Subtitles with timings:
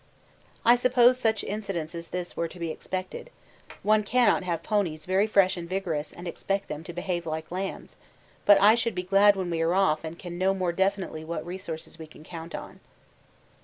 [0.65, 3.29] I suppose such incidents as this were to be expected,
[3.83, 7.97] one cannot have ponies very fresh and vigorous and expect them to behave like lambs,
[8.43, 11.45] but I shall be glad when we are off and can know more definitely what
[11.45, 12.79] resources we can count on.